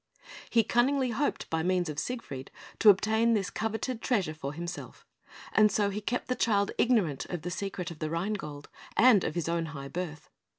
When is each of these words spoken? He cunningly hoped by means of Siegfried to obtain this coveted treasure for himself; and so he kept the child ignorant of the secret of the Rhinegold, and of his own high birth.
He 0.49 0.63
cunningly 0.63 1.11
hoped 1.11 1.47
by 1.51 1.61
means 1.61 1.87
of 1.87 1.99
Siegfried 1.99 2.49
to 2.79 2.89
obtain 2.89 3.35
this 3.35 3.51
coveted 3.51 4.01
treasure 4.01 4.33
for 4.33 4.51
himself; 4.51 5.05
and 5.53 5.71
so 5.71 5.91
he 5.91 6.01
kept 6.01 6.27
the 6.27 6.33
child 6.33 6.71
ignorant 6.79 7.25
of 7.27 7.43
the 7.43 7.51
secret 7.51 7.91
of 7.91 7.99
the 7.99 8.09
Rhinegold, 8.09 8.67
and 8.97 9.23
of 9.23 9.35
his 9.35 9.47
own 9.47 9.67
high 9.77 9.89
birth. 9.89 10.31